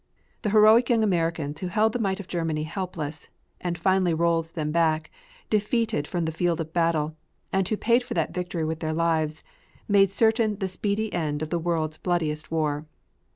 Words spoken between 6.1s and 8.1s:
the field of battle, and who paid